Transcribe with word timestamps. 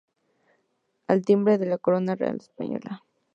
Al 1.05 1.23
timbre 1.23 1.59
la 1.59 1.77
Corona 1.77 2.15
Real 2.15 2.37
Española. 2.37 3.03